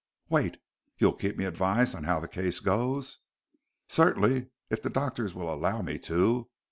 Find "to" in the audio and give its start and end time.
5.99-6.49